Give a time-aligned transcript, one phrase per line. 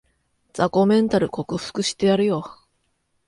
[0.53, 2.43] 雑魚メンタル克服してやるよ